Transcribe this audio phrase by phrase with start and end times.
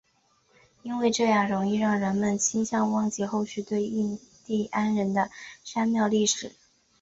[0.81, 5.29] 因为这样容易让人们倾向忘记后续对印第安人的
[5.63, 6.53] 杀戮历史。